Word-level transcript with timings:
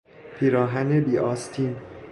پیراهن 0.39 1.01
بی 1.03 1.17
آستین 1.17 1.75